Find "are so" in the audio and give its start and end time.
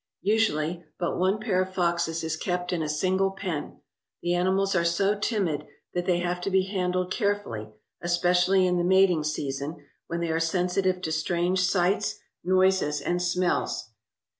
4.75-5.13